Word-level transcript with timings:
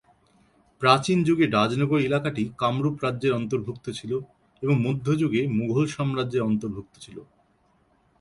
প্রাচীন 0.81 1.17
যুগে 1.23 1.45
রাজনগর 1.47 1.99
এলাকাটি 1.99 2.43
কামরূপ 2.57 2.95
রাজ্যের 3.03 3.33
অন্তর্ভুক্ত 3.33 3.85
ছিলো, 3.89 4.17
এবং 4.63 4.75
মধ্যযুগে 4.81 5.41
মোঘল 5.57 5.85
সাম্রাজ্যের 5.87 6.45
অন্তর্ভুক্ত 6.45 6.93
ছিলো। 6.99 7.21